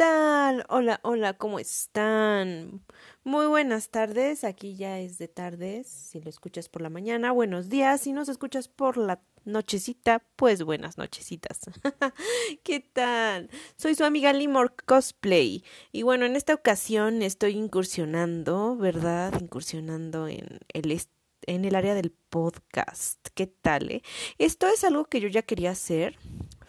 [0.00, 0.64] tal?
[0.70, 2.82] Hola, hola, ¿cómo están?
[3.22, 7.68] Muy buenas tardes, aquí ya es de tardes, si lo escuchas por la mañana, buenos
[7.68, 11.60] días, si nos escuchas por la nochecita, pues buenas nochecitas.
[12.64, 13.50] ¿Qué tal?
[13.76, 19.38] Soy su amiga Limor Cosplay y bueno, en esta ocasión estoy incursionando, ¿verdad?
[19.38, 20.98] Incursionando en el
[21.42, 23.18] en el área del podcast.
[23.34, 23.90] ¿Qué tal?
[23.90, 24.02] Eh?
[24.38, 26.16] Esto es algo que yo ya quería hacer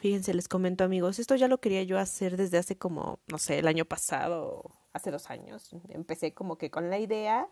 [0.01, 3.59] Fíjense, les comento amigos, esto ya lo quería yo hacer desde hace como, no sé,
[3.59, 5.75] el año pasado, hace dos años.
[5.89, 7.47] Empecé como que con la idea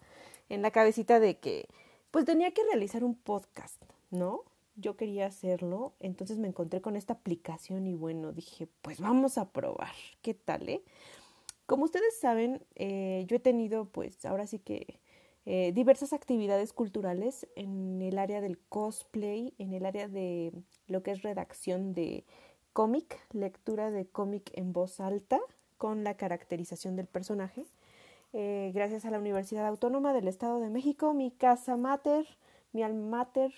[0.50, 1.68] en la cabecita de que
[2.10, 4.46] pues tenía que realizar un podcast, ¿no?
[4.76, 9.52] Yo quería hacerlo, entonces me encontré con esta aplicación y bueno, dije, pues vamos a
[9.52, 9.94] probar,
[10.24, 10.70] ¿qué tal?
[10.70, 10.84] Eh?
[11.68, 15.00] Como ustedes saben, eh, yo he tenido pues ahora sí que
[15.52, 20.54] eh, diversas actividades culturales en el área del cosplay, en el área de
[20.86, 22.24] lo que es redacción de
[22.72, 25.40] cómic, lectura de cómic en voz alta
[25.80, 27.66] con la caracterización del personaje.
[28.32, 32.28] Eh, gracias a la Universidad Autónoma del Estado de México, mi casa mater,
[32.72, 33.52] mi alma mater,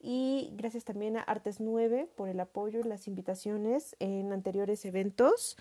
[0.00, 5.56] y gracias también a Artes 9 por el apoyo y las invitaciones en anteriores eventos.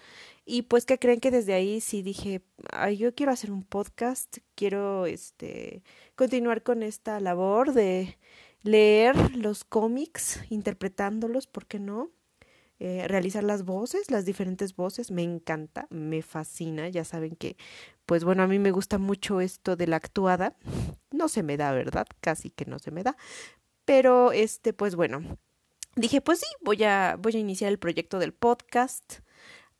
[0.45, 4.37] Y pues que creen que desde ahí sí dije, Ay, yo quiero hacer un podcast,
[4.55, 5.83] quiero este
[6.15, 8.17] continuar con esta labor de
[8.61, 12.11] leer los cómics, interpretándolos, ¿por qué no?
[12.79, 17.57] Eh, realizar las voces, las diferentes voces, me encanta, me fascina, ya saben que,
[18.05, 20.55] pues bueno, a mí me gusta mucho esto de la actuada,
[21.09, 22.05] no se me da, ¿verdad?
[22.21, 23.17] Casi que no se me da,
[23.87, 25.21] pero este, pues bueno,
[25.95, 29.19] dije, pues sí, voy a, voy a iniciar el proyecto del podcast.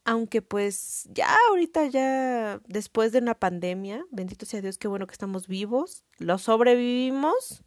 [0.05, 5.11] Aunque pues ya ahorita ya después de una pandemia, bendito sea Dios, qué bueno que
[5.11, 7.65] estamos vivos, lo sobrevivimos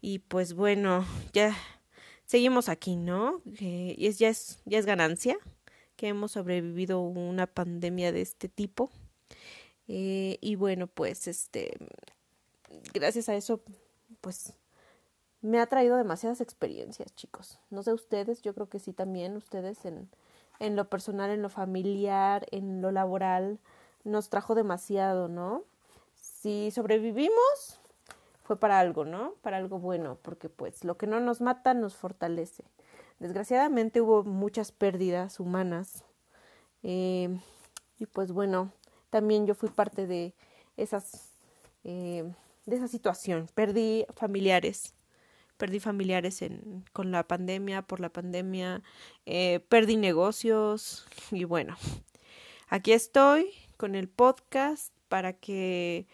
[0.00, 1.52] y pues bueno, ya
[2.26, 3.42] seguimos aquí, ¿no?
[3.44, 5.36] Y es, ya, es, ya es ganancia
[5.96, 8.92] que hemos sobrevivido una pandemia de este tipo.
[9.88, 11.76] Eh, y bueno, pues este,
[12.94, 13.64] gracias a eso,
[14.20, 14.54] pues
[15.42, 17.58] me ha traído demasiadas experiencias, chicos.
[17.70, 20.08] No sé ustedes, yo creo que sí también ustedes en,
[20.60, 23.58] en lo personal, en lo familiar, en lo laboral,
[24.04, 25.64] nos trajo demasiado, ¿no?
[26.14, 27.80] Si sobrevivimos,
[28.44, 29.34] fue para algo, ¿no?
[29.42, 32.64] Para algo bueno, porque pues lo que no nos mata nos fortalece.
[33.18, 36.04] Desgraciadamente hubo muchas pérdidas humanas
[36.82, 37.36] eh,
[37.98, 38.72] y pues bueno,
[39.10, 40.34] también yo fui parte de
[40.76, 41.30] esas,
[41.84, 42.32] eh,
[42.66, 43.48] de esa situación.
[43.54, 44.94] Perdí familiares,
[45.62, 48.82] perdí familiares en, con la pandemia, por la pandemia,
[49.26, 51.76] eh, perdí negocios y bueno,
[52.68, 56.08] aquí estoy con el podcast para que,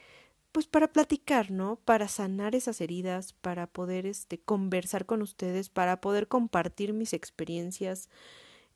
[0.53, 1.77] pues para platicar, ¿no?
[1.87, 8.11] Para sanar esas heridas, para poder este, conversar con ustedes, para poder compartir mis experiencias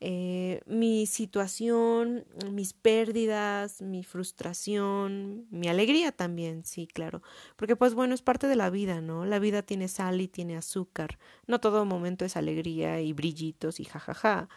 [0.05, 7.21] eh, mi situación, mis pérdidas, mi frustración, mi alegría también, sí, claro,
[7.55, 9.25] porque pues bueno, es parte de la vida, ¿no?
[9.25, 13.85] La vida tiene sal y tiene azúcar, no todo momento es alegría y brillitos y
[13.85, 14.49] jajaja.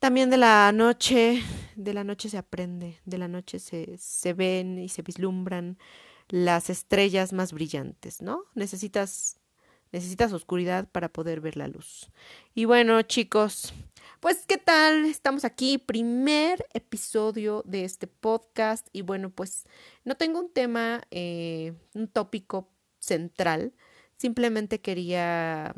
[0.00, 1.44] También de la noche,
[1.76, 5.78] de la noche se aprende, de la noche se, se ven y se vislumbran
[6.28, 8.46] las estrellas más brillantes, ¿no?
[8.56, 9.36] Necesitas
[9.92, 12.10] necesitas oscuridad para poder ver la luz.
[12.54, 13.72] Y bueno, chicos,
[14.20, 15.06] pues, ¿qué tal?
[15.06, 19.64] Estamos aquí, primer episodio de este podcast y bueno, pues
[20.04, 23.72] no tengo un tema, eh, un tópico central,
[24.18, 25.74] simplemente quería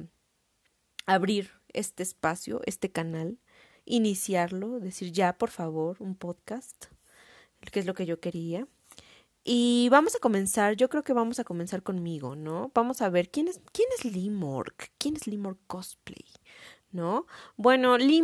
[1.07, 3.39] abrir este espacio, este canal,
[3.85, 6.87] iniciarlo, decir ya, por favor, un podcast,
[7.71, 8.67] que es lo que yo quería.
[9.45, 12.71] Y vamos a comenzar, yo creo que vamos a comenzar conmigo, ¿no?
[12.75, 16.25] Vamos a ver quién es, quién es Limorg, quién es Limorg Cosplay,
[16.93, 17.27] ¿no?
[17.57, 18.23] Bueno, Lee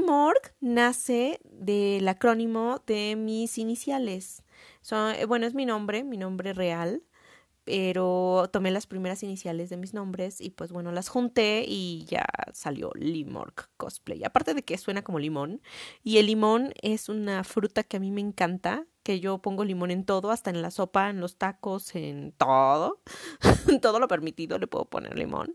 [0.60, 4.42] nace del acrónimo de mis iniciales.
[4.80, 7.02] Son, eh, bueno, es mi nombre, mi nombre real,
[7.64, 12.24] pero tomé las primeras iniciales de mis nombres y pues bueno, las junté y ya
[12.54, 14.24] salió Limorg Cosplay.
[14.24, 15.60] Aparte de que suena como limón,
[16.02, 19.90] y el limón es una fruta que a mí me encanta, que yo pongo limón
[19.90, 23.02] en todo, hasta en la sopa, en los tacos, en todo.
[23.82, 25.54] todo lo permitido le puedo poner limón.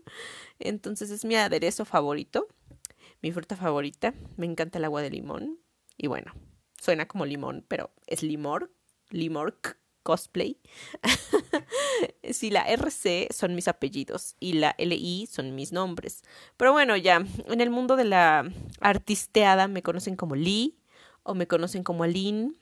[0.60, 2.46] Entonces es mi aderezo favorito
[3.24, 4.12] mi fruta favorita.
[4.36, 5.58] Me encanta el agua de limón.
[5.96, 6.34] Y bueno,
[6.78, 8.70] suena como limón, pero es limor,
[9.08, 9.58] limor
[10.02, 10.60] cosplay.
[12.30, 16.22] sí, la RC son mis apellidos y la LI son mis nombres.
[16.58, 18.44] Pero bueno, ya, en el mundo de la
[18.80, 20.76] artisteada me conocen como Lee
[21.22, 22.52] o me conocen como Aline.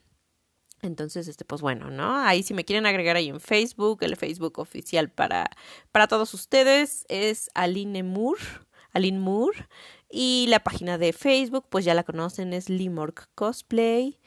[0.81, 2.19] Entonces, este, pues bueno, ¿no?
[2.19, 5.51] Ahí si me quieren agregar ahí en Facebook, el Facebook oficial para,
[5.91, 8.43] para todos ustedes es Aline Moore,
[8.93, 9.67] Aline Moore.
[10.15, 14.19] Y la página de Facebook, pues ya la conocen, es Limorg Cosplay.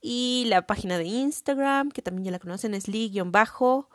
[0.00, 3.90] Y la página de Instagram, que también ya la conocen, es li-bajo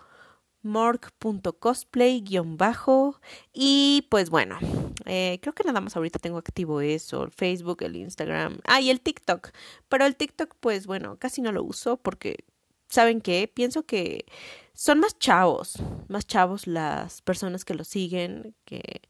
[0.61, 3.19] morg.cosplay-bajo
[3.53, 4.59] y pues bueno,
[5.05, 8.89] eh, creo que nada más ahorita tengo activo eso, el Facebook, el Instagram, ah, y
[8.89, 9.51] el TikTok,
[9.87, 12.43] pero el TikTok pues bueno, casi no lo uso porque,
[12.89, 13.49] ¿saben qué?
[13.51, 14.25] Pienso que
[14.73, 19.01] son más chavos, más chavos las personas que lo siguen, que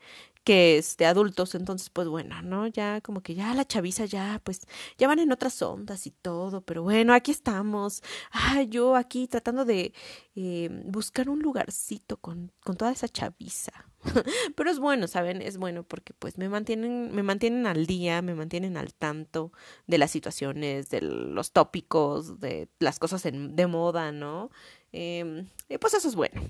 [0.44, 2.68] que es de adultos, entonces pues bueno, ¿no?
[2.68, 4.62] Ya como que ya la chaviza ya pues
[4.98, 8.02] ya van en otras ondas y todo, pero bueno, aquí estamos.
[8.32, 9.94] Ah, yo aquí tratando de
[10.36, 13.90] eh, buscar un lugarcito con, con toda esa chaviza.
[14.56, 15.42] pero es bueno, ¿saben?
[15.42, 19.52] Es bueno porque pues me mantienen, me mantienen al día, me mantienen al tanto
[19.88, 24.52] de las situaciones, de los tópicos, de las cosas en, de moda, ¿no?
[24.92, 25.46] Eh,
[25.80, 26.42] pues eso es bueno.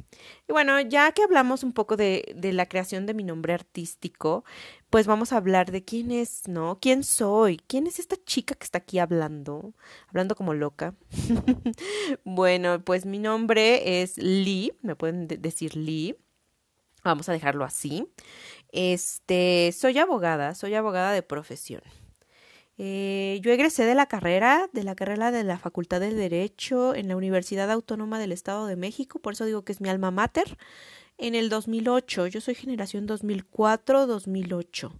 [0.48, 4.46] Y bueno, ya que hablamos un poco de, de, la creación de mi nombre artístico,
[4.90, 6.80] pues vamos a hablar de quién es, ¿no?
[6.82, 7.58] ¿Quién soy?
[7.68, 9.74] ¿Quién es esta chica que está aquí hablando?
[10.08, 10.96] Hablando como loca.
[12.24, 16.16] bueno, pues mi nombre es Lee, me pueden decir Lee.
[17.04, 18.08] Vamos a dejarlo así.
[18.72, 21.82] Este, soy abogada, soy abogada de profesión.
[22.82, 27.10] Eh, yo egresé de la carrera, de la carrera de la Facultad de Derecho en
[27.10, 30.58] la Universidad Autónoma del Estado de México, por eso digo que es mi alma mater,
[31.18, 32.28] en el 2008.
[32.28, 34.94] Yo soy generación 2004-2008.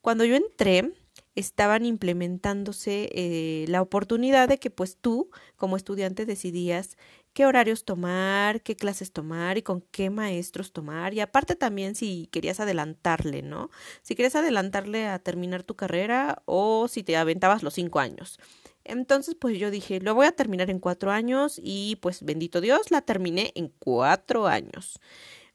[0.00, 0.90] Cuando yo entré,
[1.34, 6.96] estaban implementándose eh, la oportunidad de que pues tú como estudiante decidías
[7.38, 11.14] qué horarios tomar, qué clases tomar y con qué maestros tomar.
[11.14, 13.70] Y aparte también si querías adelantarle, ¿no?
[14.02, 18.40] Si querías adelantarle a terminar tu carrera o si te aventabas los cinco años.
[18.82, 22.90] Entonces, pues yo dije, lo voy a terminar en cuatro años y pues bendito Dios,
[22.90, 24.98] la terminé en cuatro años.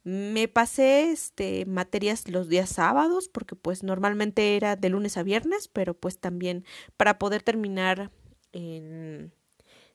[0.06, 5.68] Me pasé este materias los días sábados porque pues normalmente era de lunes a viernes,
[5.68, 6.64] pero pues también
[6.96, 8.10] para poder terminar
[8.54, 9.34] en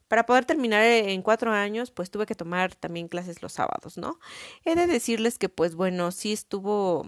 [0.09, 4.19] para poder terminar en cuatro años, pues tuve que tomar también clases los sábados, ¿no?
[4.65, 7.07] He de decirles que, pues bueno, sí estuvo...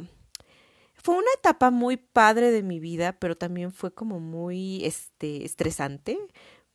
[0.95, 6.19] Fue una etapa muy padre de mi vida, pero también fue como muy, este, estresante,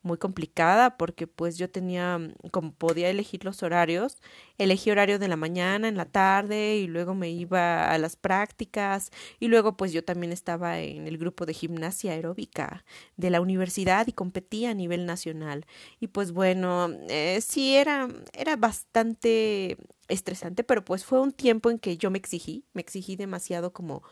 [0.06, 4.22] muy complicada porque pues yo tenía, mm, como podía elegir los horarios,
[4.58, 9.12] elegí horario de la mañana, en la tarde y luego me iba a las prácticas
[9.40, 12.86] y luego pues yo también estaba en el grupo de gimnasia aeróbica
[13.18, 15.66] de la universidad y competía a nivel nacional.
[16.00, 21.80] Y pues bueno, eh, sí era, era bastante estresante, pero pues fue un tiempo en
[21.80, 24.04] que yo me exigí, me exigí demasiado como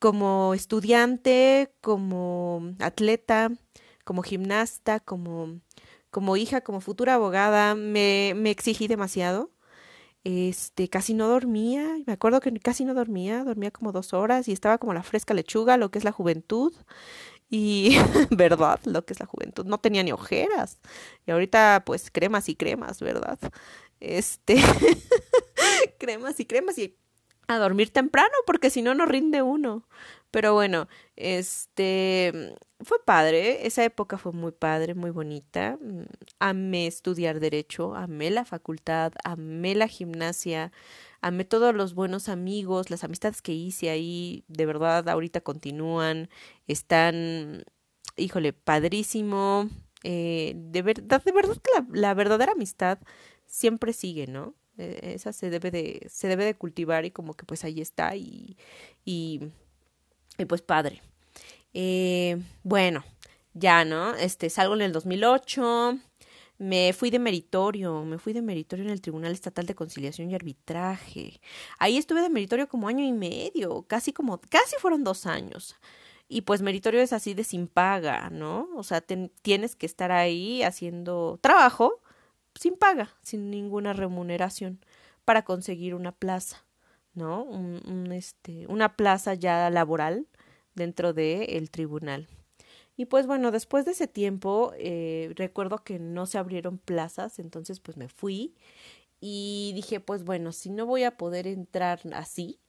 [0.00, 3.52] como estudiante, como atleta,
[4.04, 5.60] como gimnasta, como,
[6.10, 9.50] como hija, como futura abogada, me, me exigí demasiado.
[10.22, 14.52] Este, casi no dormía, me acuerdo que casi no dormía, dormía como dos horas y
[14.52, 16.74] estaba como la fresca lechuga, lo que es la juventud.
[17.50, 17.96] Y,
[18.30, 18.80] ¿verdad?
[18.84, 19.66] Lo que es la juventud.
[19.66, 20.78] No tenía ni ojeras.
[21.26, 23.38] Y ahorita, pues, cremas y cremas, ¿verdad?
[23.98, 24.56] Este,
[25.98, 26.96] cremas y cremas y
[27.48, 29.86] a dormir temprano porque si no, no rinde uno.
[30.30, 35.78] Pero bueno, este fue padre, esa época fue muy padre, muy bonita.
[35.80, 36.02] Mm,
[36.38, 40.72] amé estudiar derecho, amé la facultad, amé la gimnasia,
[41.20, 46.28] amé todos los buenos amigos, las amistades que hice ahí, de verdad ahorita continúan,
[46.68, 47.64] están,
[48.16, 49.68] híjole, padrísimo.
[50.04, 52.98] Eh, de verdad, de verdad que la, la verdadera amistad
[53.46, 54.54] siempre sigue, ¿no?
[54.78, 58.16] E, esa se debe de, se debe de cultivar y como que pues ahí está
[58.16, 58.56] y,
[59.04, 59.50] y
[60.42, 61.02] y pues padre.
[61.72, 63.04] Eh, bueno,
[63.54, 64.14] ya, ¿no?
[64.14, 65.98] Este, salgo en el 2008.
[66.58, 70.34] Me fui de meritorio, me fui de meritorio en el Tribunal Estatal de Conciliación y
[70.34, 71.40] Arbitraje.
[71.78, 75.76] Ahí estuve de meritorio como año y medio, casi como, casi fueron dos años.
[76.28, 78.68] Y pues meritorio es así de sin paga, ¿no?
[78.76, 82.02] O sea, tienes que estar ahí haciendo trabajo
[82.54, 84.84] sin paga, sin ninguna remuneración,
[85.24, 86.64] para conseguir una plaza.
[87.14, 87.42] ¿no?
[87.42, 90.26] Un, este, una plaza ya laboral
[90.74, 92.28] dentro del el tribunal.
[92.96, 97.80] Y pues bueno, después de ese tiempo, eh, recuerdo que no se abrieron plazas, entonces
[97.80, 98.54] pues me fui
[99.20, 102.60] y dije, pues bueno, si no voy a poder entrar así,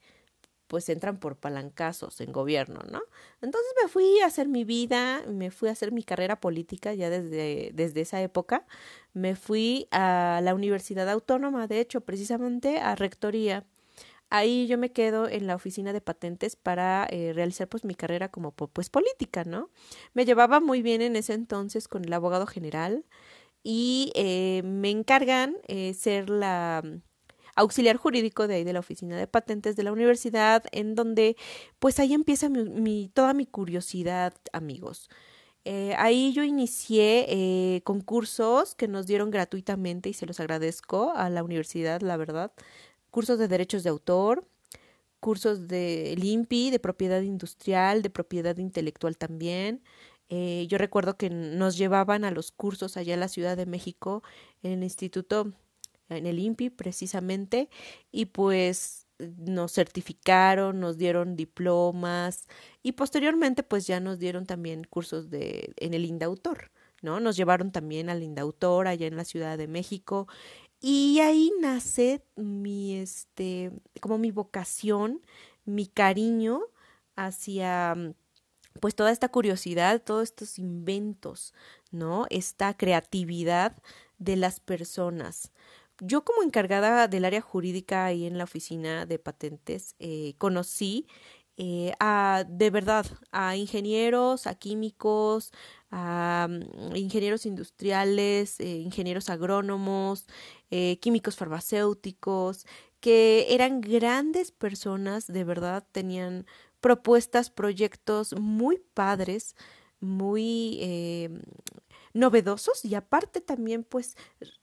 [0.72, 3.02] pues entran por palancazos en gobierno, ¿no?
[3.42, 7.10] Entonces me fui a hacer mi vida, me fui a hacer mi carrera política ya
[7.10, 8.66] desde, desde esa época,
[9.12, 13.66] me fui a la Universidad Autónoma, de hecho, precisamente a Rectoría
[14.32, 18.30] ahí yo me quedo en la oficina de patentes para eh, realizar pues mi carrera
[18.30, 19.70] como pues política, ¿no?
[20.14, 23.04] Me llevaba muy bien en ese entonces con el abogado general
[23.62, 27.02] y eh, me encargan eh, ser la mm,
[27.56, 31.36] auxiliar jurídico de ahí de la oficina de patentes de la universidad, en donde
[31.78, 35.08] pues ahí empieza mi, toda mi curiosidad, amigos.
[35.64, 41.30] Eh, ahí yo inicié eh, concursos que nos dieron gratuitamente y se los agradezco a
[41.30, 42.52] la universidad, la verdad.
[43.12, 44.48] Cursos de derechos de autor,
[45.20, 49.82] cursos de LIMPI, de propiedad industrial, de propiedad intelectual también.
[50.30, 54.22] Eh, yo recuerdo que nos llevaban a los cursos allá en la Ciudad de México,
[54.62, 55.52] en el instituto,
[56.08, 57.68] en el INPI precisamente,
[58.10, 62.46] y pues nos certificaron, nos dieron diplomas
[62.82, 66.70] y posteriormente pues ya nos dieron también cursos de en el Indautor,
[67.02, 67.20] ¿no?
[67.20, 70.28] Nos llevaron también al Indautor allá en la Ciudad de México
[70.82, 73.70] y ahí nace mi este
[74.00, 75.22] como mi vocación,
[75.64, 76.62] mi cariño
[77.14, 78.14] hacia
[78.80, 81.54] pues toda esta curiosidad, todos estos inventos,
[81.92, 82.26] ¿no?
[82.30, 83.76] Esta creatividad
[84.18, 85.52] de las personas.
[86.00, 91.06] Yo como encargada del área jurídica ahí en la oficina de patentes, eh, conocí
[91.64, 95.52] eh, a, de verdad, a ingenieros, a químicos,
[95.92, 100.26] a mm, ingenieros industriales, eh, ingenieros agrónomos,
[101.00, 102.66] químicos farmacéuticos,
[103.00, 106.46] que eran grandes personas, de verdad, tenían
[106.80, 109.54] propuestas, proyectos muy padres,
[110.00, 110.80] muy
[112.14, 114.16] novedosos y aparte también pues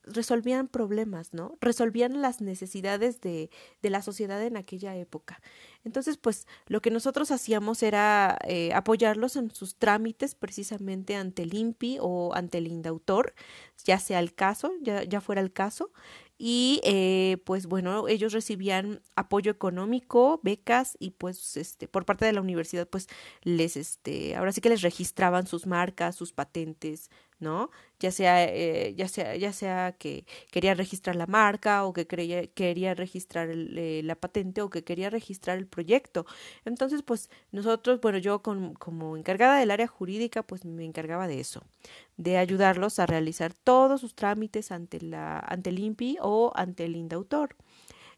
[0.03, 1.58] resolvían problemas, ¿no?
[1.62, 3.50] Resolvían las necesidades de,
[3.82, 5.41] de la sociedad en aquella época.
[5.84, 11.53] Entonces pues lo que nosotros hacíamos era eh, apoyarlos en sus trámites precisamente ante el
[11.53, 13.34] INPI o ante el INDAUTOR,
[13.86, 15.91] ya sea el caso, ya, ya fuera el caso,
[16.41, 22.32] y eh, pues bueno ellos recibían apoyo económico becas y pues este por parte de
[22.32, 23.08] la universidad pues
[23.44, 28.93] les este ahora sí que les registraban sus marcas sus patentes no ya sea eh,
[28.96, 34.01] ya sea ya sea que quería registrar la marca o que quería, quería registrar eh,
[34.03, 36.25] la patente o que quería registrar el proyecto
[36.65, 41.63] entonces pues nosotros bueno yo como encargada del área jurídica pues me encargaba de eso
[42.19, 46.96] de ayudarlos a realizar todos sus trámites ante la ante el INPI o ante el
[46.98, 47.55] INDAUTOR.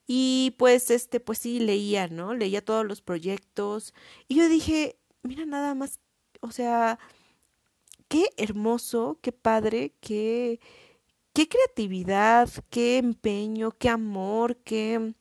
[0.08, 2.34] Y pues este pues sí leía, ¿no?
[2.34, 3.94] Leía todos los proyectos
[4.28, 6.00] y yo dije, mira nada más,
[6.42, 7.00] o sea,
[8.12, 10.60] qué hermoso, qué padre, qué
[11.34, 15.14] qué creatividad, qué empeño, qué amor, qué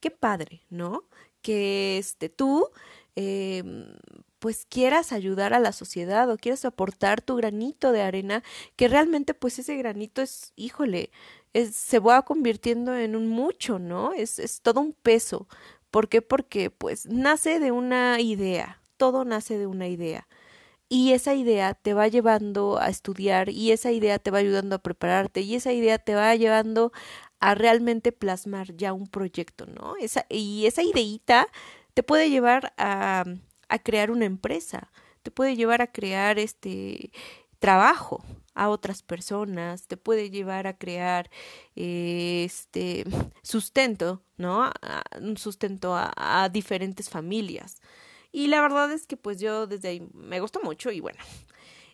[0.00, 1.04] qué padre, ¿no?
[1.42, 2.70] Que este tú
[3.16, 3.62] eh,
[4.38, 8.42] pues quieras ayudar a la sociedad o quieras aportar tu granito de arena,
[8.76, 11.10] que realmente pues ese granito es, híjole,
[11.52, 14.14] es, se va convirtiendo en un mucho, ¿no?
[14.14, 15.48] Es, es todo un peso.
[15.90, 16.22] ¿Por qué?
[16.22, 20.26] Porque pues nace de una idea, todo nace de una idea.
[20.90, 24.80] Y esa idea te va llevando a estudiar y esa idea te va ayudando a
[24.80, 26.92] prepararte y esa idea te va llevando
[27.38, 29.94] a realmente plasmar ya un proyecto, ¿no?
[30.00, 31.48] Esa, y esa ideita
[31.94, 33.24] te puede llevar a,
[33.68, 34.90] a crear una empresa,
[35.22, 37.12] te puede llevar a crear este
[37.60, 41.30] trabajo a otras personas, te puede llevar a crear
[41.76, 43.04] este
[43.42, 44.70] sustento, ¿no?
[45.20, 47.80] un sustento a, diferentes familias.
[48.32, 51.18] Y la verdad es que pues yo desde ahí me gustó mucho y bueno,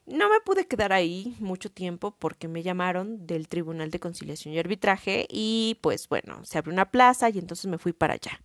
[0.06, 4.58] no me pude quedar ahí mucho tiempo porque me llamaron del Tribunal de Conciliación y
[4.58, 8.40] Arbitraje y pues bueno, se abrió una plaza y entonces me fui para allá.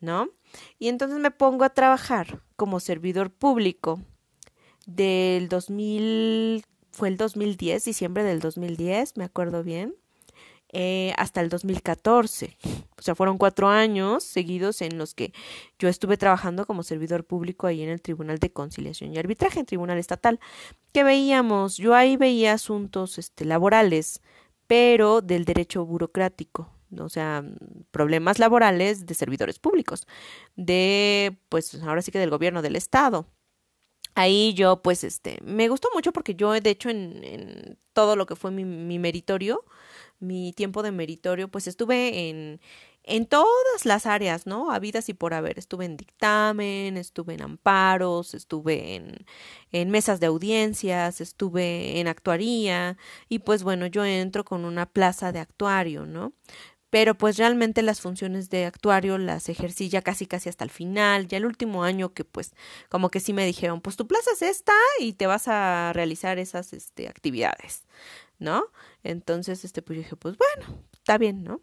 [0.00, 0.28] ¿no?
[0.78, 4.00] Y entonces me pongo a trabajar como servidor público
[4.86, 9.94] del 2000, fue el 2010, diciembre del 2010, me acuerdo bien,
[10.78, 12.58] eh, hasta el 2014.
[12.98, 15.32] O sea, fueron cuatro años seguidos en los que
[15.78, 19.64] yo estuve trabajando como servidor público ahí en el Tribunal de Conciliación y Arbitraje, en
[19.64, 20.38] Tribunal Estatal,
[20.92, 24.20] que veíamos, yo ahí veía asuntos este, laborales,
[24.66, 27.42] pero del derecho burocrático, o sea,
[27.90, 30.06] problemas laborales de servidores públicos,
[30.56, 33.26] de, pues ahora sí que del gobierno del Estado.
[34.14, 38.26] Ahí yo, pues, este, me gustó mucho porque yo, de hecho, en, en todo lo
[38.26, 39.64] que fue mi, mi meritorio,
[40.20, 42.60] mi tiempo de meritorio, pues estuve en,
[43.04, 44.70] en todas las áreas, ¿no?
[44.70, 45.58] Habidas y por haber.
[45.58, 49.26] Estuve en dictamen, estuve en amparos, estuve en,
[49.72, 52.96] en mesas de audiencias, estuve en actuaría
[53.28, 56.32] y pues bueno, yo entro con una plaza de actuario, ¿no?
[56.90, 61.26] pero pues realmente las funciones de actuario las ejercí ya casi casi hasta el final,
[61.26, 62.52] ya el último año que pues
[62.88, 66.38] como que sí me dijeron, pues tu plaza es esta y te vas a realizar
[66.38, 67.84] esas este, actividades,
[68.38, 68.64] ¿no?
[69.10, 71.60] Entonces, este, pues yo dije, pues bueno, está bien, ¿no?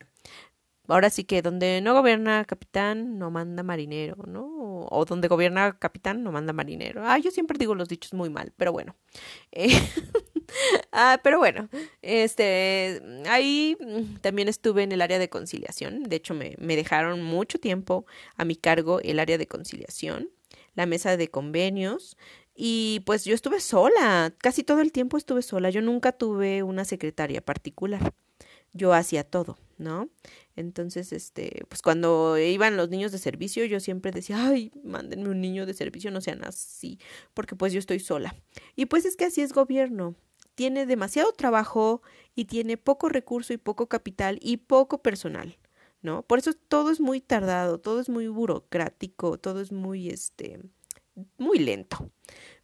[0.88, 4.86] Ahora sí que donde no gobierna capitán, no manda marinero, ¿no?
[4.90, 7.02] O, donde gobierna capitán, no manda marinero.
[7.06, 8.96] Ah, yo siempre digo los dichos muy mal, pero bueno.
[9.54, 9.70] Eh,
[10.92, 11.70] ah, pero bueno,
[12.02, 13.78] este, ahí
[14.22, 16.04] también estuve en el área de conciliación.
[16.04, 20.32] De hecho, me, me dejaron mucho tiempo a mi cargo el área de conciliación,
[20.76, 22.18] la mesa de convenios,
[22.56, 26.86] Y pues yo estuve sola, casi todo el tiempo estuve sola, yo nunca tuve una
[26.86, 28.14] secretaria particular,
[28.74, 30.10] yo hacía todo, ¿no?
[30.56, 35.42] Entonces, este, pues cuando iban los niños de servicio, yo siempre decía, ay, mándenme un
[35.42, 37.00] niño de servicio, no sean así,
[37.34, 38.36] porque pues yo estoy sola.
[38.76, 40.16] Y pues es que así es gobierno,
[40.54, 42.04] tiene demasiado trabajo
[42.36, 45.58] y tiene poco recurso y poco capital y poco personal.
[46.04, 46.22] ¿no?
[46.22, 50.60] Por eso todo es muy tardado, todo es muy burocrático, todo es muy, este,
[51.38, 52.10] muy lento.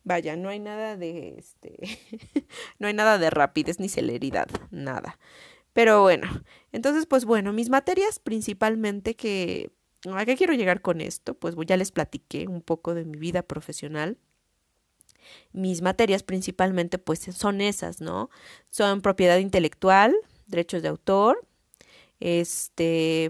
[0.03, 1.77] Vaya, no hay nada de, este,
[2.79, 5.19] no hay nada de rapidez ni celeridad, nada.
[5.73, 6.27] Pero bueno,
[6.71, 9.71] entonces, pues bueno, mis materias principalmente que,
[10.11, 11.35] ¿a qué quiero llegar con esto?
[11.35, 14.17] Pues ya les platiqué un poco de mi vida profesional.
[15.51, 18.29] Mis materias principalmente pues son esas, ¿no?
[18.69, 20.15] Son propiedad intelectual,
[20.47, 21.45] derechos de autor,
[22.19, 23.29] este,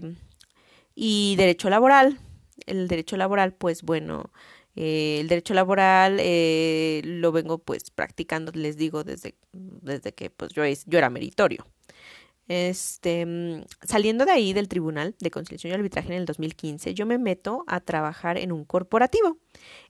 [0.94, 2.18] y derecho laboral.
[2.66, 4.30] El derecho laboral, pues bueno,
[4.76, 10.52] eh, el derecho laboral eh, lo vengo pues practicando, les digo, desde, desde que pues
[10.52, 11.66] yo, yo era meritorio.
[12.48, 17.06] Este, mm, saliendo de ahí del Tribunal de Conciliación y Arbitraje en el 2015, yo
[17.06, 19.38] me meto a trabajar en un corporativo.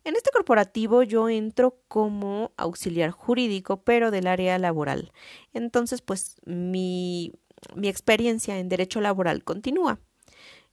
[0.04, 5.10] En este corporativo yo entro como auxiliar jurídico, pero del área laboral.
[5.54, 7.32] Entonces, pues mi
[7.74, 10.00] mi experiencia en derecho laboral continúa.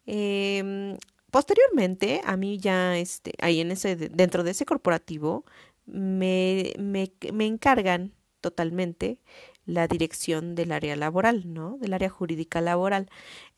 [0.06, 0.98] Em,
[1.32, 5.46] posteriormente, a mí ya, este, ahí en ese, dentro de ese corporativo,
[5.86, 9.22] me, me, me encargan totalmente
[9.66, 11.78] la dirección del área laboral, ¿no?
[11.80, 13.10] Del área jurídica laboral.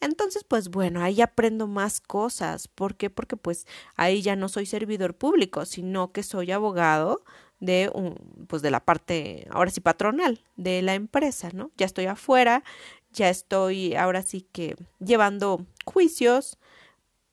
[0.01, 2.67] Entonces, pues bueno, ahí aprendo más cosas.
[2.67, 3.09] ¿Por qué?
[3.11, 7.23] Porque pues ahí ya no soy servidor público, sino que soy abogado
[7.59, 8.15] de un,
[8.47, 11.71] pues de la parte, ahora sí patronal, de la empresa, ¿no?
[11.77, 12.63] Ya estoy afuera,
[13.11, 16.57] ya estoy ahora sí que llevando juicios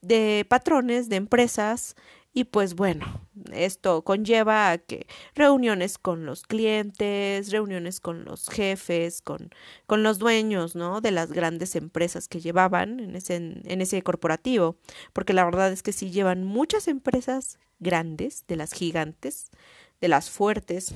[0.07, 1.97] de patrones de empresas
[2.37, 9.23] y pues bueno, esto conlleva a que reuniones con los clientes, reuniones con los jefes,
[9.23, 9.49] con,
[9.87, 11.01] con los dueños, ¿no?
[11.01, 14.77] De las grandes empresas que llevaban en ese, en ese corporativo,
[15.15, 19.51] porque la verdad es que sí llevan muchas empresas grandes, de las gigantes,
[20.03, 20.93] de las fuertes,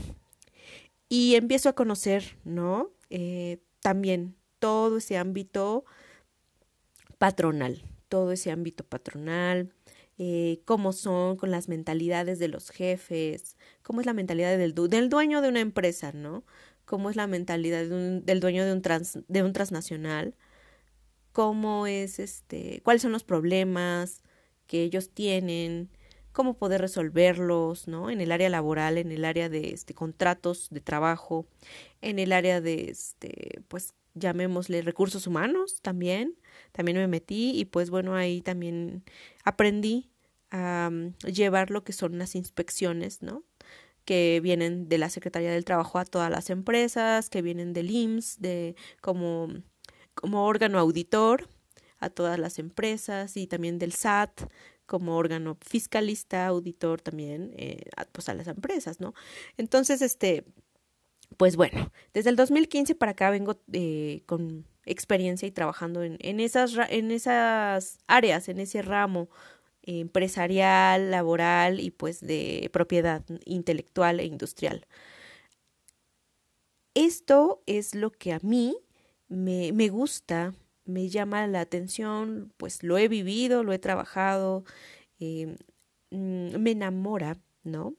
[1.08, 2.90] y empiezo a conocer, ¿no?
[3.08, 5.87] Eh, también todo ese ámbito
[7.16, 9.72] patronal, todo ese ámbito patronal,
[10.18, 15.08] eh, cómo son con las mentalidades de los jefes, cómo es la mentalidad del, del
[15.08, 16.44] dueño de una empresa, ¿no?
[16.84, 20.34] Cómo es la mentalidad del dueño de un, trans, de un transnacional,
[21.32, 24.22] cómo es este, cuáles son los problemas
[24.66, 25.90] que ellos tienen,
[26.32, 28.10] cómo poder resolverlos, ¿no?
[28.10, 31.46] En el área laboral, en el área de este, contratos de trabajo,
[32.02, 36.36] en el área de, este, pues, llamémosle recursos humanos también,
[36.72, 39.04] también me metí y pues bueno, ahí también
[39.44, 40.10] aprendí
[40.50, 43.44] a mm, llevar lo que son las inspecciones, ¿no?
[44.04, 48.40] que vienen de la Secretaría del Trabajo a todas las empresas, que vienen del IMSS,
[48.40, 49.48] de como,
[50.14, 51.48] como órgano auditor
[51.98, 54.50] a todas las empresas y también del SAT
[54.86, 59.14] como órgano fiscalista, auditor también, eh, pues a las empresas, ¿no?
[59.56, 60.44] Entonces, este,
[61.36, 66.74] pues bueno, desde el 2015 para acá vengo eh, con experiencia y trabajando en, esas,
[66.88, 69.28] en esas áreas, en ese ramo
[69.82, 74.86] empresarial, laboral y pues de propiedad intelectual e industrial.
[76.94, 78.76] Esto es lo que a mí
[79.28, 84.64] me, me gusta, me llama la atención, pues lo he vivido, lo he trabajado,
[85.20, 85.56] eh,
[86.10, 87.94] mm, me enamora, ¿no?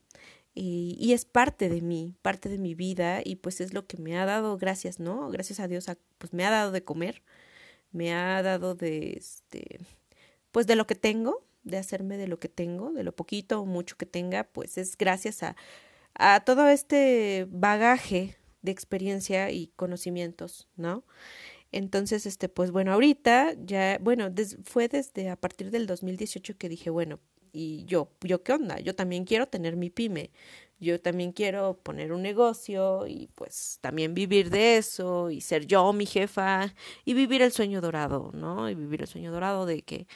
[0.54, 4.18] Y, es parte de mí, parte de mi vida y pues es lo que me
[4.18, 5.30] ha dado, gracias, ¿no?
[5.30, 5.86] Gracias a Dios,
[6.18, 7.24] pues me ha dado de comer,
[7.92, 9.80] me ha dado de, este,
[10.52, 13.66] pues de lo que tengo, de hacerme de lo que tengo, de lo poquito o
[13.66, 15.56] mucho que tenga, pues es gracias a,
[16.16, 21.06] a todo este bagaje de experiencia y conocimientos, ¿no?
[21.72, 24.30] Entonces, este, pues bueno, ahorita ya, bueno,
[24.64, 27.20] fue desde a partir del 2018 que dije, bueno,
[27.54, 30.32] y yo, yo qué onda, yo también quiero tener mi pyme,
[30.80, 35.94] yo también quiero poner un negocio y pues también vivir de eso y ser yo
[35.94, 36.74] mi jefa
[37.06, 38.70] y vivir el sueño dorado, ¿no?
[38.70, 40.08] Y vivir el sueño dorado de que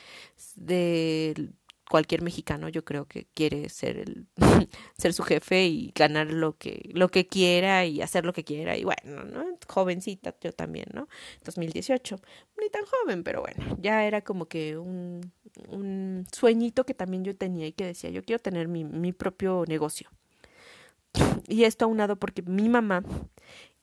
[0.56, 1.52] de
[1.90, 4.28] cualquier mexicano yo creo que quiere ser el
[4.98, 8.76] ser su jefe y ganar lo que lo que quiera y hacer lo que quiera
[8.78, 9.46] y bueno, ¿no?
[9.68, 11.08] Jovencita yo también, ¿no?
[11.44, 12.20] 2018,
[12.60, 15.32] ni tan joven, pero bueno, ya era como que un
[15.68, 19.66] un sueñito que también yo tenía y que decía, yo quiero tener mi, mi propio
[19.68, 20.10] negocio.
[21.48, 23.04] Y esto aunado porque mi mamá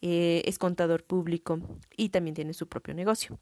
[0.03, 1.61] eh, es contador público
[1.97, 3.39] y también tiene su propio negocio.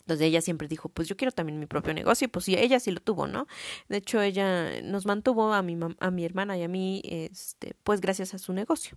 [0.00, 2.90] Entonces ella siempre dijo, pues yo quiero también mi propio negocio, y pues ella sí
[2.90, 3.46] lo tuvo, ¿no?
[3.90, 8.00] De hecho, ella nos mantuvo a mi, a mi hermana y a mí, este, pues
[8.00, 8.96] gracias a su negocio.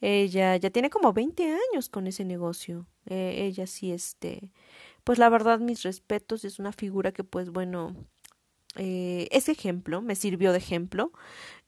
[0.00, 2.86] Ella ya tiene como 20 años con ese negocio.
[3.04, 4.50] Eh, ella sí, este,
[5.04, 7.94] pues la verdad, mis respetos, es una figura que, pues bueno,
[8.76, 11.12] eh, ese ejemplo me sirvió de ejemplo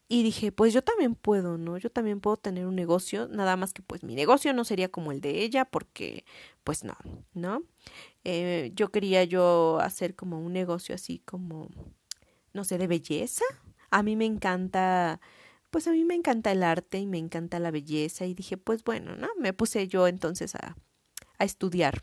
[0.08, 1.78] y dije, pues yo también puedo, ¿no?
[1.78, 5.10] Yo también puedo tener un negocio, nada más que pues mi negocio no sería como
[5.10, 6.24] el de ella, porque
[6.64, 6.96] pues no,
[7.34, 7.62] ¿no?
[8.24, 11.70] Eh, yo quería yo hacer como un negocio así como,
[12.52, 13.44] no sé, de belleza.
[13.90, 15.20] A mí me encanta,
[15.70, 18.84] pues a mí me encanta el arte y me encanta la belleza y dije, pues
[18.84, 19.28] bueno, ¿no?
[19.38, 20.76] Me puse yo entonces a,
[21.42, 22.00] a estudiar.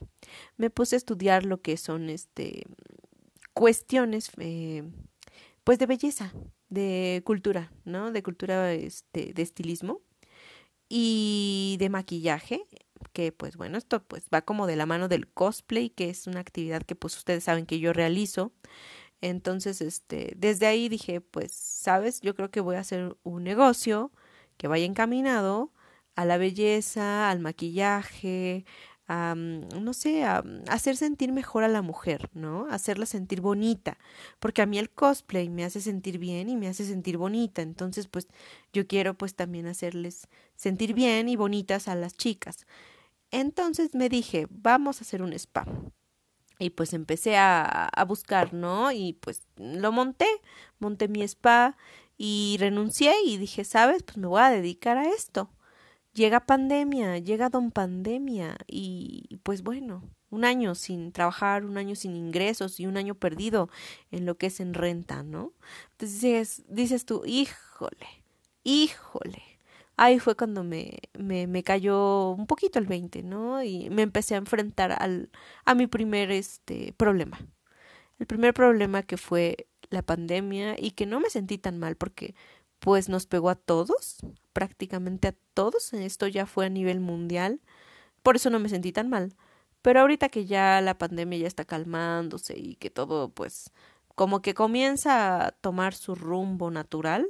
[0.58, 2.64] Me puse a estudiar lo que son, este,
[3.54, 4.84] cuestiones, eh,
[5.64, 6.34] pues de belleza,
[6.70, 8.12] de cultura, ¿no?
[8.12, 10.02] De cultura este, de estilismo
[10.90, 12.66] y de maquillaje,
[13.14, 16.40] que pues bueno, esto pues va como de la mano del cosplay, que es una
[16.42, 18.54] actividad que pues ustedes saben que yo realizo.
[19.22, 24.12] Entonces, este, desde ahí dije, pues, sabes, yo creo que voy a hacer un negocio
[24.58, 25.74] que vaya encaminado
[26.16, 28.66] a la belleza, al maquillaje,
[29.10, 32.68] no sé, a, hacer sentir mejor a la mujer, ¿no?
[32.70, 33.98] Hacerla sentir bonita,
[34.40, 38.08] porque a mí el cosplay me hace sentir bien y me hace sentir bonita, entonces
[38.08, 38.28] pues
[38.72, 42.68] yo quiero pues también hacerles sentir bien y bonitas a las chicas.
[43.32, 45.66] Entonces me dije, vamos a hacer un spa.
[46.60, 48.92] Y pues empecé a, a buscar, ¿no?
[48.92, 50.28] Y pues lo monté,
[50.80, 51.78] monté mi spa
[52.18, 54.04] y renuncié y dije, ¿sabes?
[54.04, 55.50] Pues me voy a dedicar a esto
[56.14, 62.16] llega pandemia, llega don pandemia y pues bueno, un año sin trabajar, un año sin
[62.16, 63.70] ingresos y un año perdido
[64.12, 65.54] en lo que es en renta, ¿no?
[65.92, 68.08] Entonces dices, tú, híjole,
[68.64, 69.44] híjole.
[69.98, 73.62] Ahí fue cuando me, me, me cayó un poquito el 20, ¿no?
[73.64, 75.30] Y me empecé a enfrentar al,
[75.66, 77.40] a mi primer este, problema.
[78.18, 82.36] El primer problema que fue la pandemia y que no me sentí tan mal porque
[82.80, 84.18] pues nos pegó a todos,
[84.54, 85.94] prácticamente a todos.
[85.94, 87.62] Esto ya fue a nivel mundial.
[88.24, 89.36] Por eso no me sentí tan mal.
[89.82, 93.72] Pero ahorita que ya la pandemia ya está calmándose y que todo pues
[94.16, 97.28] como que comienza a tomar su rumbo natural,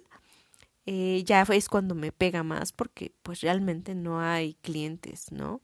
[0.92, 5.62] eh, ya es cuando me pega más porque pues realmente no hay clientes, ¿no?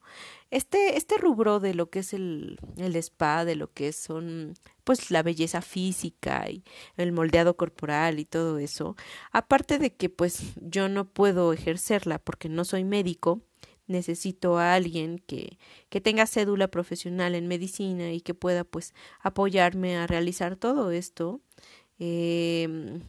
[0.52, 5.10] Este, este rubro de lo que es el, el spa, de lo que son pues
[5.10, 6.64] la belleza física y
[6.96, 8.96] el moldeado corporal y todo eso,
[9.32, 13.42] aparte de que pues yo no puedo ejercerla porque no soy médico,
[13.88, 15.58] necesito a alguien que,
[15.90, 21.42] que tenga cédula profesional en medicina y que pueda pues apoyarme a realizar todo esto.
[21.98, 23.00] Eh,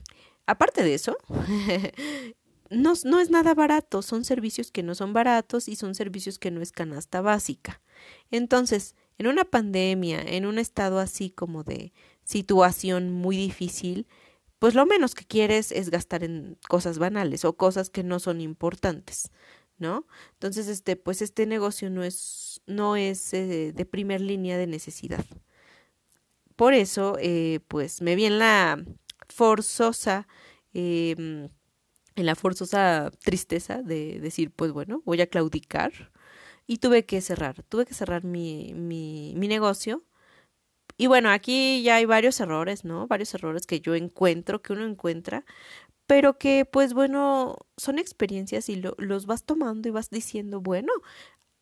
[0.46, 1.16] aparte de eso,
[2.70, 6.60] no, es nada barato, son servicios que no son baratos y son servicios que no
[6.60, 7.80] es canasta básica.
[8.30, 11.92] Entonces, en una pandemia, en un estado así como de
[12.24, 14.06] situación muy difícil,
[14.58, 18.40] pues lo menos que quieres es gastar en cosas banales o cosas que no son
[18.40, 19.30] importantes,
[19.78, 20.06] ¿no?
[20.32, 25.24] Entonces, este, pues este negocio no es, no es eh, de primer línea de necesidad.
[26.56, 28.82] Por eso, eh, pues me vi en la
[29.28, 30.26] forzosa,
[30.74, 31.48] em,
[32.16, 36.12] en la forzosa tristeza de decir, pues bueno, voy a claudicar.
[36.66, 40.04] Y tuve que cerrar, tuve que cerrar mi, mi, negocio.
[40.98, 43.06] Y bueno, aquí ya hay varios errores, ¿no?
[43.06, 45.44] Varios errores que yo encuentro, que uno encuentra,
[46.06, 50.92] pero que pues bueno, son experiencias y lo, los vas tomando y vas diciendo, bueno,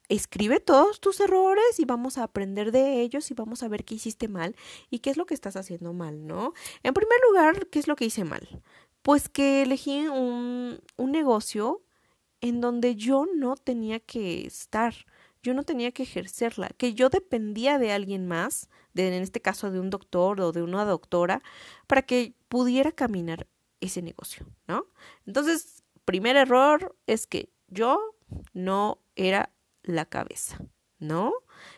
[0.08, 3.94] escribe todos tus errores y vamos a aprender de ellos y vamos a ver qué
[3.94, 4.54] hiciste mal
[4.90, 6.52] y qué es lo que estás haciendo mal, ¿no?
[6.82, 8.62] En primer lugar, ¿qué es lo que hice mal?
[9.02, 11.82] Pues que elegí un, un negocio
[12.40, 14.94] en donde yo no tenía que estar,
[15.42, 19.70] yo no tenía que ejercerla, que yo dependía de alguien más, de, en este caso
[19.70, 21.42] de un doctor o de una doctora,
[21.86, 23.46] para que pudiera caminar
[23.80, 24.86] ese negocio, ¿no?
[25.26, 27.98] Entonces, primer error es que yo
[28.52, 29.53] no era
[29.84, 30.58] la cabeza,
[30.98, 31.32] ¿no?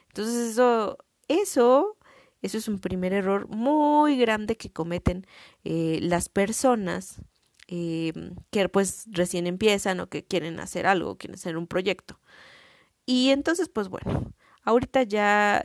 [0.08, 1.98] Entonces eso, eso,
[2.42, 5.26] eso es un primer error muy grande que cometen
[5.64, 7.20] eh, las personas
[7.68, 8.12] eh,
[8.50, 12.20] que pues recién empiezan o que quieren hacer algo, quieren hacer un proyecto.
[13.06, 15.64] Y entonces, pues bueno, ahorita ya,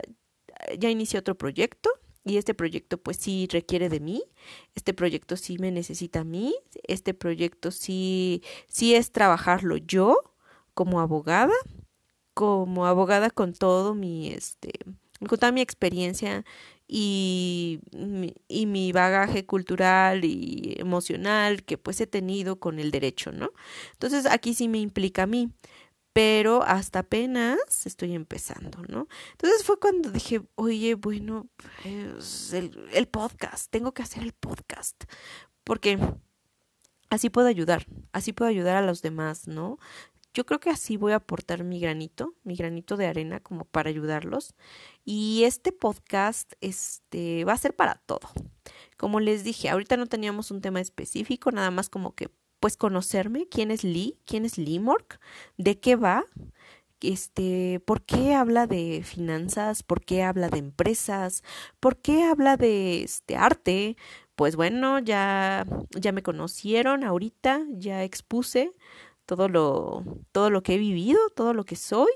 [0.78, 1.90] ya inicié otro proyecto
[2.24, 4.22] y este proyecto pues sí requiere de mí,
[4.74, 10.16] este proyecto sí me necesita a mí, este proyecto sí, sí es trabajarlo yo
[10.74, 11.54] como abogada
[12.34, 14.72] como abogada con todo mi, este,
[15.28, 16.44] con toda mi experiencia
[16.88, 17.80] y
[18.48, 23.50] y mi bagaje cultural y emocional que pues he tenido con el derecho, ¿no?
[23.94, 25.50] Entonces aquí sí me implica a mí.
[26.12, 29.08] pero hasta apenas estoy empezando, ¿no?
[29.32, 31.48] Entonces fue cuando dije, oye, bueno,
[31.82, 35.04] pues, el, el podcast, tengo que hacer el podcast,
[35.64, 35.98] porque
[37.10, 39.78] así puedo ayudar, así puedo ayudar a los demás, ¿no?
[40.34, 43.90] Yo creo que así voy a aportar mi granito, mi granito de arena como para
[43.90, 44.54] ayudarlos.
[45.04, 48.30] Y este podcast este va a ser para todo.
[48.96, 53.48] Como les dije, ahorita no teníamos un tema específico, nada más como que pues conocerme,
[53.48, 55.18] quién es Lee, quién es Lee Mork,
[55.58, 56.24] de qué va,
[57.00, 61.42] este, por qué habla de finanzas, por qué habla de empresas,
[61.80, 63.96] por qué habla de este arte.
[64.36, 68.72] Pues bueno, ya ya me conocieron ahorita, ya expuse
[69.26, 72.10] todo lo, todo lo que he vivido, todo lo que soy.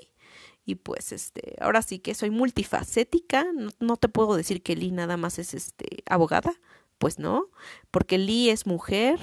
[0.65, 3.47] Y pues este, ahora sí que soy multifacética,
[3.79, 6.53] no, te puedo decir que Lee nada más es este abogada,
[6.99, 7.51] pues no,
[7.93, 9.19] porque Lee es mujer,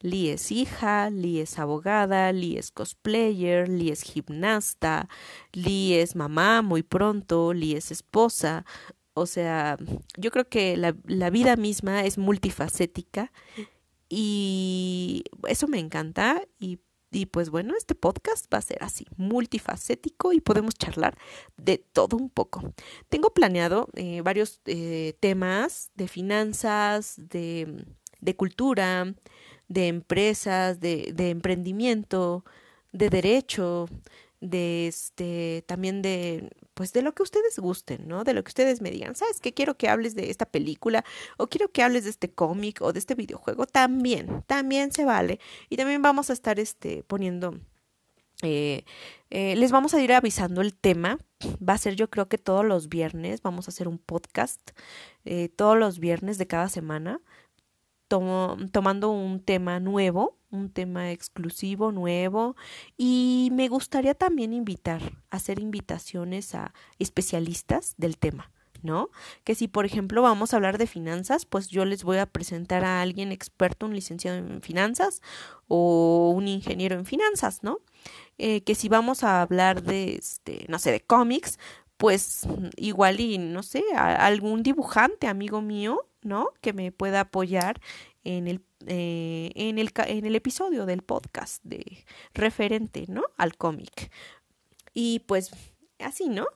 [0.00, 5.08] Lee es hija, Lee es abogada, Lee es cosplayer, Lee es gimnasta,
[5.52, 8.64] Lee es mamá muy pronto, Lee es esposa.
[9.14, 9.78] O sea,
[10.16, 13.32] yo creo que la, la vida misma es multifacética
[14.08, 16.78] y eso me encanta y
[17.16, 21.16] y pues bueno, este podcast va a ser así, multifacético y podemos charlar
[21.56, 22.74] de todo un poco.
[23.08, 27.86] Tengo planeado eh, varios eh, temas de finanzas, de,
[28.20, 29.14] de cultura,
[29.66, 32.44] de empresas, de, de emprendimiento,
[32.92, 33.86] de derecho,
[34.42, 38.22] de este también de pues de lo que ustedes gusten, ¿no?
[38.22, 39.54] De lo que ustedes me digan, ¿sabes qué?
[39.54, 41.06] Quiero que hables de esta película
[41.38, 45.40] o quiero que hables de este cómic o de este videojuego, también, también se vale.
[45.70, 47.58] Y también vamos a estar este poniendo
[48.42, 48.84] eh,
[49.30, 51.18] eh, les vamos a ir avisando el tema.
[51.66, 53.40] Va a ser yo creo que todos los viernes.
[53.40, 54.60] Vamos a hacer un podcast
[55.24, 57.22] eh, todos los viernes de cada semana.
[58.08, 62.56] Tomando un tema nuevo un tema exclusivo, nuevo,
[62.96, 68.50] y me gustaría también invitar, hacer invitaciones a especialistas del tema.
[68.82, 69.10] ¿no?
[69.42, 72.84] Que si, por ejemplo, vamos a hablar de finanzas, pues yo les voy a presentar
[72.84, 75.22] a alguien experto, un licenciado en finanzas
[75.66, 77.78] o un ingeniero en finanzas, ¿no?
[78.38, 81.58] Eh, que si vamos a hablar de, este, no sé, de cómics,
[81.96, 86.50] pues igual y, no sé, algún dibujante, amigo mío, ¿no?
[86.60, 87.80] Que me pueda apoyar
[88.24, 93.24] en el eh, en, el, en el episodio del podcast de referente, ¿no?
[93.36, 94.12] Al cómic.
[94.92, 95.50] Y pues
[95.98, 96.46] así, ¿no?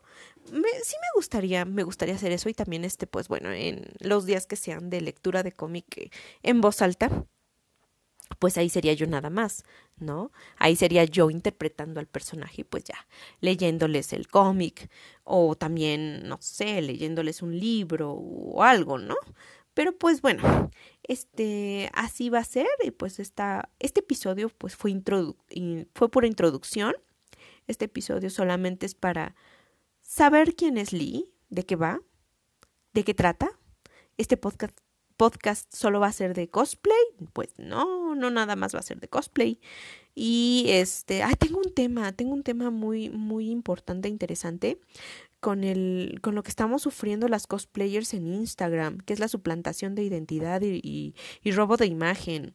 [0.52, 4.26] Me, sí me gustaría, me gustaría hacer eso y también este, pues bueno, en los
[4.26, 7.26] días que sean de lectura de cómic en voz alta,
[8.38, 9.64] pues ahí sería yo nada más,
[9.98, 10.30] ¿no?
[10.56, 13.06] Ahí sería yo interpretando al personaje, pues ya,
[13.40, 14.90] leyéndoles el cómic
[15.24, 19.16] o también, no sé, leyéndoles un libro o algo, ¿no?
[19.74, 20.70] Pero pues bueno,
[21.02, 25.36] este así va a ser y pues esta, este episodio pues fue, introdu
[25.94, 26.94] fue por introducción.
[27.66, 29.36] Este episodio solamente es para
[30.00, 32.00] saber quién es Lee, de qué va,
[32.92, 33.50] de qué trata.
[34.16, 34.76] Este podcast
[35.20, 36.96] podcast solo va a ser de cosplay,
[37.34, 39.60] pues no, no nada más va a ser de cosplay.
[40.14, 44.80] Y este, ah, tengo un tema, tengo un tema muy muy importante interesante
[45.40, 49.94] con, el, con lo que estamos sufriendo las cosplayers en Instagram, que es la suplantación
[49.94, 52.54] de identidad y, y, robo de imagen.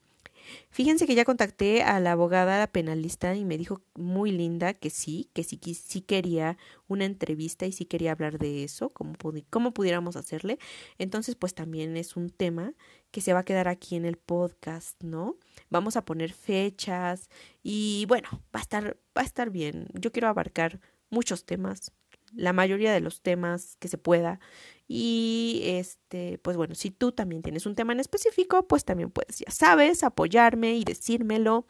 [0.69, 5.31] Fíjense que ya contacté a la abogada penalista y me dijo muy linda que sí,
[5.33, 9.15] que sí, sí quería una entrevista y sí quería hablar de eso, cómo,
[9.49, 10.59] cómo pudiéramos hacerle.
[10.99, 12.73] Entonces, pues también es un tema
[13.09, 15.37] que se va a quedar aquí en el podcast, ¿no?
[15.71, 17.29] Vamos a poner fechas
[17.63, 19.87] y bueno, va a estar, va a estar bien.
[19.93, 21.91] Yo quiero abarcar muchos temas,
[22.35, 24.39] la mayoría de los temas que se pueda.
[24.87, 29.39] Y este, pues bueno, si tú también tienes un tema en específico, pues también puedes,
[29.39, 31.65] ya sabes, apoyarme y decírmelo,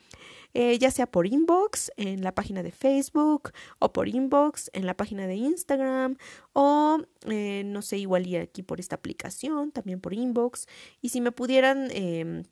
[0.53, 4.97] eh, ya sea por inbox en la página de Facebook o por inbox en la
[4.97, 6.17] página de Instagram
[6.51, 10.67] o eh, no sé, igual aquí por esta aplicación, también por inbox.
[11.01, 12.43] Y si me pudieran eh,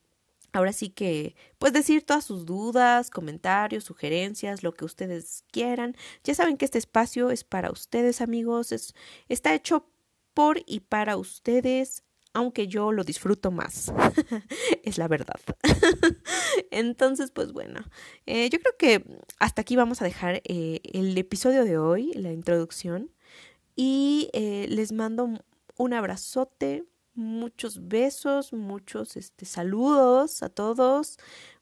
[0.53, 5.97] Ahora sí que, pues decir todas sus dudas, comentarios, sugerencias, lo que ustedes quieran.
[6.23, 8.71] Ya saben que este espacio es para ustedes, amigos.
[8.71, 8.93] Es,
[9.29, 9.87] está hecho
[10.35, 13.91] por y para ustedes, aunque yo lo disfruto más.
[14.83, 15.39] es la verdad.
[16.71, 17.83] Entonces, pues bueno,
[18.27, 22.31] eh, yo creo que hasta aquí vamos a dejar eh, el episodio de hoy, la
[22.31, 23.09] introducción.
[23.75, 25.29] Y eh, les mando
[25.77, 26.83] un abrazote
[27.15, 31.17] muchos besos, muchos este, saludos a todos.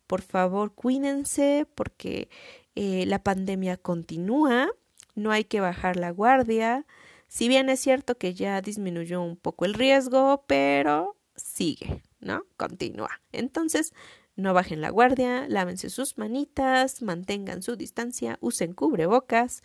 [0.07, 2.29] Por favor, cuídense porque
[2.75, 4.69] eh, la pandemia continúa,
[5.15, 6.85] no hay que bajar la guardia.
[7.27, 12.43] Si bien es cierto que ya disminuyó un poco el riesgo, pero sigue, ¿no?
[12.57, 13.21] Continúa.
[13.31, 13.93] Entonces,
[14.35, 19.61] No bajen la guardia, lávense sus manitas, mantengan su distancia, usen cubrebocas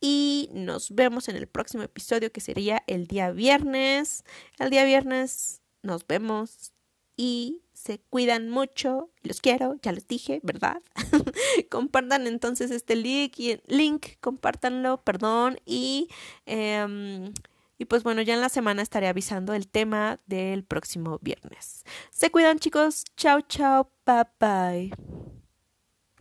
[0.00, 4.24] y nos vemos en el próximo episodio que sería el día viernes.
[4.58, 6.72] El día viernes nos vemos
[7.16, 9.10] y se cuidan mucho.
[9.22, 10.82] Los quiero, ya les dije, ¿verdad?
[11.70, 16.08] Compartan entonces este link, link compártanlo, perdón, y,
[16.44, 17.32] em,
[17.78, 21.84] y pues bueno, ya en la semana estaré avisando el tema del próximo viernes.
[22.10, 25.35] Se cuidan chicos, chao, chao, bye bye.